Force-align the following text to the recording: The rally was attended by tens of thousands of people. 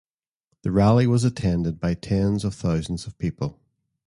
The 0.63 0.71
rally 0.71 1.05
was 1.05 1.23
attended 1.23 1.79
by 1.79 1.93
tens 1.93 2.43
of 2.43 2.55
thousands 2.55 3.05
of 3.05 3.19
people. 3.19 3.59